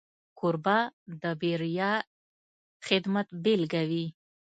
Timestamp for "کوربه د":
0.39-1.23